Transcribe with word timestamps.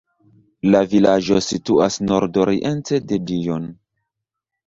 La 0.75 0.79
vilaĝo 0.93 1.37
situas 1.47 1.97
nordoriente 2.11 3.01
de 3.11 3.19
Dijon. 3.27 3.67